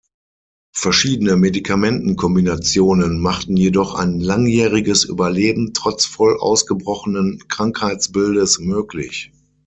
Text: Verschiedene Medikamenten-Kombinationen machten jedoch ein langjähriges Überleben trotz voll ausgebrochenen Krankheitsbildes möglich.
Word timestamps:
Verschiedene 0.73 1.35
Medikamenten-Kombinationen 1.37 3.19
machten 3.19 3.55
jedoch 3.55 3.93
ein 3.93 4.19
langjähriges 4.19 5.03
Überleben 5.03 5.75
trotz 5.75 6.05
voll 6.05 6.39
ausgebrochenen 6.39 7.47
Krankheitsbildes 7.49 8.57
möglich. 8.57 9.31